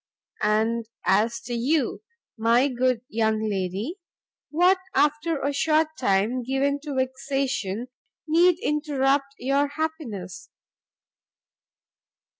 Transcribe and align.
And 0.41 0.89
as 1.05 1.39
to 1.41 1.53
you, 1.53 2.01
my 2.35 2.69
good 2.69 3.01
young 3.07 3.39
lady, 3.47 3.99
what, 4.49 4.79
after 4.95 5.39
a 5.39 5.53
short 5.53 5.89
time 5.99 6.41
given 6.41 6.79
to 6.79 6.95
vexation, 6.95 7.85
need 8.27 8.57
interrupt 8.63 9.35
your 9.37 9.67
happiness? 9.67 10.49